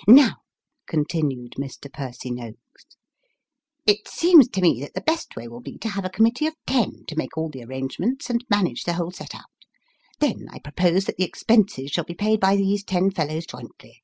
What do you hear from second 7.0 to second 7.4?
to make